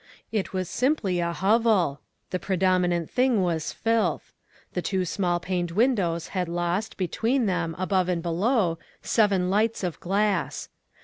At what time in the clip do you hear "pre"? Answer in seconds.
2.39-2.57